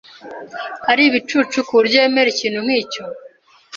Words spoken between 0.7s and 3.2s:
Ari ibicucu kuburyo yemera ikintu nkicyo?